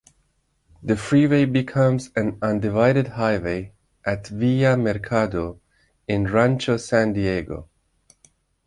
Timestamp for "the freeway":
0.81-1.45